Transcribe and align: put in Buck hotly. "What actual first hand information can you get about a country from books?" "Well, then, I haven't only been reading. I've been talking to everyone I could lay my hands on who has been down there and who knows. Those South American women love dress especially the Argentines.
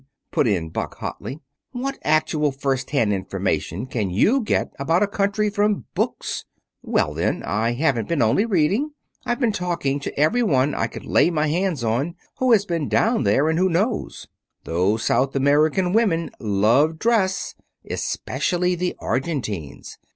put 0.31 0.47
in 0.47 0.71
Buck 0.71 0.95
hotly. 0.97 1.41
"What 1.73 1.99
actual 2.03 2.51
first 2.51 2.89
hand 2.89 3.13
information 3.13 3.85
can 3.85 4.09
you 4.09 4.41
get 4.43 4.71
about 4.79 5.03
a 5.03 5.07
country 5.07 5.47
from 5.51 5.85
books?" 5.93 6.43
"Well, 6.81 7.13
then, 7.13 7.43
I 7.45 7.73
haven't 7.73 8.11
only 8.19 8.43
been 8.45 8.51
reading. 8.51 8.91
I've 9.27 9.39
been 9.39 9.51
talking 9.51 9.99
to 9.99 10.19
everyone 10.19 10.73
I 10.73 10.87
could 10.87 11.05
lay 11.05 11.29
my 11.29 11.49
hands 11.49 11.83
on 11.83 12.15
who 12.39 12.51
has 12.51 12.65
been 12.65 12.89
down 12.89 13.25
there 13.25 13.47
and 13.47 13.59
who 13.59 13.69
knows. 13.69 14.27
Those 14.63 15.03
South 15.03 15.35
American 15.35 15.93
women 15.93 16.31
love 16.39 16.97
dress 16.97 17.53
especially 17.87 18.73
the 18.73 18.95
Argentines. 18.97 19.99